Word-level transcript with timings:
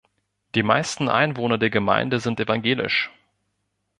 Die 0.55 0.63
meisten 0.63 1.09
Einwohner 1.09 1.59
der 1.59 1.69
Gemeinde 1.69 2.19
sind 2.19 2.39
evangelisch. 2.39 3.11